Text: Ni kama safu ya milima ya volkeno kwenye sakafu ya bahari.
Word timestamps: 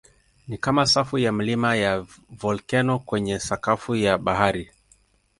Ni 0.47 0.57
kama 0.57 0.85
safu 0.85 1.17
ya 1.17 1.31
milima 1.31 1.75
ya 1.75 2.05
volkeno 2.29 2.99
kwenye 2.99 3.39
sakafu 3.39 3.95
ya 3.95 4.17
bahari. 4.17 4.71